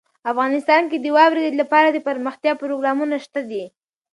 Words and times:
افغانستان 0.31 0.83
کې 0.91 0.97
د 0.99 1.07
واورې 1.17 1.45
لپاره 1.61 1.87
دپرمختیا 1.97 2.53
پروګرامونه 2.61 3.15
شته 3.25 3.41
دي. 3.49 3.63